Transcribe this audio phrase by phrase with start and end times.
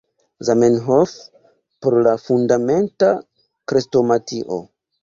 [0.47, 1.13] Zamenhof
[1.85, 3.13] por la Fundamenta
[3.71, 4.65] Krestomatio.